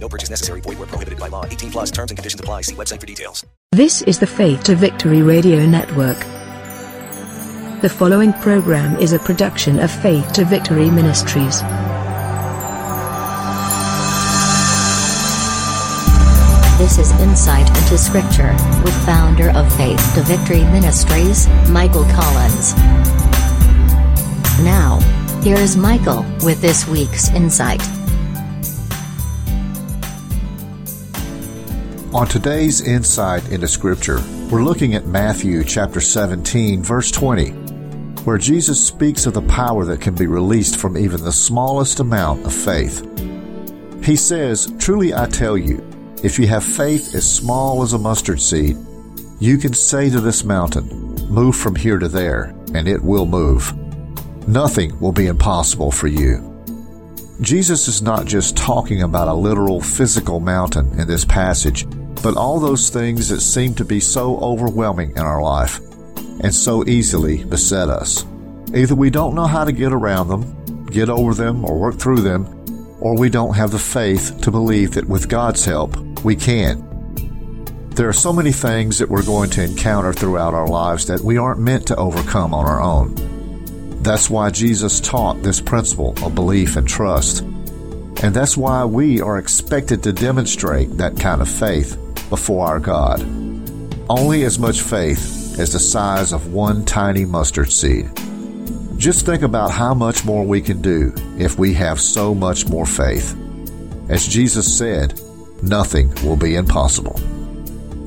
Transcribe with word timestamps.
No 0.00 0.08
purchase 0.08 0.30
necessary. 0.30 0.60
Void 0.60 0.78
where 0.78 0.86
prohibited 0.86 1.18
by 1.18 1.28
law. 1.28 1.44
18 1.44 1.70
plus 1.72 1.90
terms 1.90 2.10
and 2.10 2.18
conditions 2.18 2.40
apply. 2.40 2.62
See 2.62 2.74
website 2.74 3.00
for 3.00 3.06
details. 3.06 3.44
This 3.72 4.02
is 4.02 4.18
the 4.18 4.26
Faith 4.26 4.64
to 4.64 4.76
Victory 4.76 5.22
Radio 5.22 5.66
Network. 5.66 6.18
The 7.82 7.88
following 7.90 8.32
program 8.32 8.96
is 8.96 9.12
a 9.12 9.18
production 9.18 9.80
of 9.80 9.90
Faith 9.90 10.32
to 10.32 10.44
Victory 10.44 10.90
Ministries. 10.90 11.60
This 16.78 16.98
is 16.98 17.10
Insight 17.20 17.68
into 17.68 17.98
Scripture 17.98 18.52
with 18.84 18.94
founder 19.04 19.50
of 19.50 19.70
Faith 19.76 20.14
to 20.14 20.22
Victory 20.22 20.62
Ministries, 20.64 21.48
Michael 21.70 22.04
Collins. 22.04 22.74
Now, 24.62 25.00
here 25.42 25.56
is 25.56 25.76
Michael 25.76 26.22
with 26.42 26.60
this 26.60 26.86
week's 26.86 27.30
insight. 27.30 27.82
On 32.14 32.26
today's 32.26 32.80
insight 32.80 33.50
into 33.50 33.66
Scripture, 33.66 34.22
we're 34.48 34.62
looking 34.62 34.94
at 34.94 35.06
Matthew 35.06 35.64
chapter 35.64 36.00
17, 36.00 36.82
verse 36.82 37.10
20, 37.10 37.50
where 38.24 38.38
Jesus 38.38 38.86
speaks 38.86 39.26
of 39.26 39.34
the 39.34 39.42
power 39.42 39.84
that 39.84 40.00
can 40.00 40.14
be 40.14 40.26
released 40.26 40.78
from 40.78 40.96
even 40.96 41.22
the 41.22 41.32
smallest 41.32 42.00
amount 42.00 42.46
of 42.46 42.54
faith. 42.54 43.04
He 44.02 44.14
says, 44.14 44.72
Truly 44.78 45.14
I 45.14 45.26
tell 45.26 45.58
you, 45.58 45.84
if 46.22 46.38
you 46.38 46.46
have 46.46 46.64
faith 46.64 47.14
as 47.14 47.30
small 47.30 47.82
as 47.82 47.92
a 47.92 47.98
mustard 47.98 48.40
seed, 48.40 48.76
you 49.40 49.58
can 49.58 49.74
say 49.74 50.08
to 50.08 50.20
this 50.20 50.44
mountain, 50.44 50.88
Move 51.28 51.56
from 51.56 51.74
here 51.74 51.98
to 51.98 52.08
there, 52.08 52.54
and 52.72 52.86
it 52.86 53.02
will 53.02 53.26
move. 53.26 53.76
Nothing 54.48 54.98
will 55.00 55.12
be 55.12 55.26
impossible 55.26 55.90
for 55.90 56.06
you. 56.06 56.55
Jesus 57.40 57.86
is 57.86 58.00
not 58.00 58.24
just 58.24 58.56
talking 58.56 59.02
about 59.02 59.28
a 59.28 59.34
literal 59.34 59.80
physical 59.80 60.40
mountain 60.40 60.98
in 60.98 61.06
this 61.06 61.24
passage, 61.24 61.86
but 62.22 62.34
all 62.34 62.58
those 62.58 62.88
things 62.88 63.28
that 63.28 63.40
seem 63.40 63.74
to 63.74 63.84
be 63.84 64.00
so 64.00 64.38
overwhelming 64.38 65.10
in 65.10 65.18
our 65.18 65.42
life 65.42 65.78
and 66.40 66.54
so 66.54 66.82
easily 66.86 67.44
beset 67.44 67.90
us. 67.90 68.24
Either 68.74 68.94
we 68.94 69.10
don't 69.10 69.34
know 69.34 69.46
how 69.46 69.64
to 69.64 69.72
get 69.72 69.92
around 69.92 70.28
them, 70.28 70.86
get 70.86 71.10
over 71.10 71.34
them, 71.34 71.62
or 71.62 71.78
work 71.78 71.98
through 71.98 72.22
them, 72.22 72.46
or 73.00 73.18
we 73.18 73.28
don't 73.28 73.54
have 73.54 73.70
the 73.70 73.78
faith 73.78 74.40
to 74.40 74.50
believe 74.50 74.92
that 74.92 75.06
with 75.06 75.28
God's 75.28 75.64
help, 75.64 75.94
we 76.24 76.34
can. 76.36 76.82
There 77.90 78.08
are 78.08 78.14
so 78.14 78.32
many 78.32 78.52
things 78.52 78.98
that 78.98 79.10
we're 79.10 79.24
going 79.24 79.50
to 79.50 79.62
encounter 79.62 80.14
throughout 80.14 80.54
our 80.54 80.68
lives 80.68 81.06
that 81.06 81.20
we 81.20 81.36
aren't 81.36 81.60
meant 81.60 81.86
to 81.88 81.96
overcome 81.96 82.54
on 82.54 82.64
our 82.64 82.80
own. 82.80 83.35
That's 84.06 84.30
why 84.30 84.50
Jesus 84.50 85.00
taught 85.00 85.42
this 85.42 85.60
principle 85.60 86.14
of 86.24 86.36
belief 86.36 86.76
and 86.76 86.86
trust. 86.86 87.40
And 87.40 88.32
that's 88.32 88.56
why 88.56 88.84
we 88.84 89.20
are 89.20 89.36
expected 89.36 90.04
to 90.04 90.12
demonstrate 90.12 90.96
that 90.98 91.18
kind 91.18 91.42
of 91.42 91.48
faith 91.48 91.98
before 92.30 92.64
our 92.64 92.78
God. 92.78 93.20
Only 94.08 94.44
as 94.44 94.60
much 94.60 94.82
faith 94.82 95.58
as 95.58 95.72
the 95.72 95.80
size 95.80 96.32
of 96.32 96.52
one 96.52 96.84
tiny 96.84 97.24
mustard 97.24 97.72
seed. 97.72 98.08
Just 98.96 99.26
think 99.26 99.42
about 99.42 99.72
how 99.72 99.92
much 99.92 100.24
more 100.24 100.46
we 100.46 100.60
can 100.60 100.80
do 100.80 101.12
if 101.36 101.58
we 101.58 101.74
have 101.74 102.00
so 102.00 102.32
much 102.32 102.68
more 102.68 102.86
faith. 102.86 103.36
As 104.08 104.28
Jesus 104.28 104.78
said, 104.78 105.20
nothing 105.64 106.14
will 106.22 106.36
be 106.36 106.54
impossible. 106.54 107.18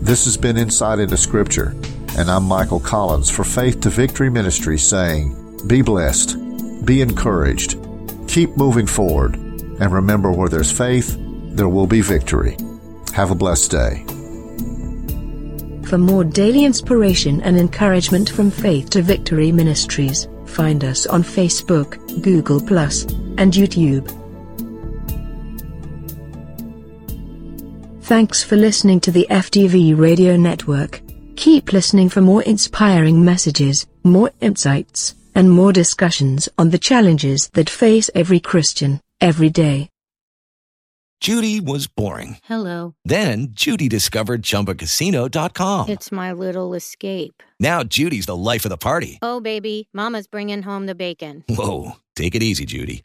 This 0.00 0.26
has 0.26 0.36
been 0.36 0.58
Insight 0.58 1.00
into 1.00 1.16
Scripture, 1.16 1.74
and 2.16 2.30
I'm 2.30 2.44
Michael 2.44 2.78
Collins 2.78 3.30
for 3.30 3.42
Faith 3.42 3.80
to 3.80 3.90
Victory 3.90 4.30
Ministry 4.30 4.78
saying, 4.78 5.47
Be 5.66 5.82
blessed, 5.82 6.36
be 6.84 7.00
encouraged, 7.00 7.76
keep 8.28 8.56
moving 8.56 8.86
forward, 8.86 9.34
and 9.36 9.92
remember 9.92 10.30
where 10.30 10.48
there's 10.48 10.70
faith, 10.70 11.16
there 11.18 11.68
will 11.68 11.86
be 11.86 12.00
victory. 12.00 12.56
Have 13.12 13.30
a 13.30 13.34
blessed 13.34 13.70
day. 13.70 14.04
For 15.86 15.98
more 15.98 16.22
daily 16.22 16.64
inspiration 16.64 17.40
and 17.40 17.58
encouragement 17.58 18.28
from 18.28 18.50
Faith 18.50 18.90
to 18.90 19.02
Victory 19.02 19.50
Ministries, 19.50 20.28
find 20.46 20.84
us 20.84 21.06
on 21.06 21.22
Facebook, 21.22 21.96
Google, 22.22 22.58
and 23.38 23.52
YouTube. 23.52 24.06
Thanks 28.02 28.42
for 28.42 28.56
listening 28.56 29.00
to 29.00 29.10
the 29.10 29.26
FTV 29.28 29.98
Radio 29.98 30.36
Network. 30.36 31.00
Keep 31.36 31.72
listening 31.72 32.08
for 32.08 32.20
more 32.20 32.42
inspiring 32.42 33.24
messages, 33.24 33.86
more 34.02 34.30
insights, 34.40 35.14
and 35.38 35.48
more 35.52 35.72
discussions 35.72 36.48
on 36.58 36.70
the 36.70 36.78
challenges 36.78 37.48
that 37.54 37.70
face 37.70 38.10
every 38.12 38.40
Christian, 38.40 39.00
every 39.20 39.48
day. 39.48 39.88
Judy 41.20 41.60
was 41.60 41.86
boring. 41.86 42.38
Hello. 42.44 42.94
Then 43.04 43.48
Judy 43.52 43.88
discovered 43.88 44.42
ChumbaCasino.com. 44.42 45.88
It's 45.88 46.10
my 46.10 46.32
little 46.32 46.74
escape. 46.74 47.42
Now 47.60 47.84
Judy's 47.84 48.26
the 48.26 48.36
life 48.36 48.64
of 48.64 48.70
the 48.70 48.76
party. 48.76 49.18
Oh, 49.22 49.40
baby, 49.40 49.88
Mama's 49.92 50.26
bringing 50.26 50.62
home 50.62 50.86
the 50.86 50.94
bacon. 50.96 51.44
Whoa, 51.48 51.92
take 52.16 52.34
it 52.34 52.42
easy, 52.42 52.66
Judy. 52.66 53.04